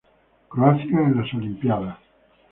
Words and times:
Croacia 0.49 0.99
en 1.01 1.15
las 1.15 1.31
Olimpíadas 1.31 1.99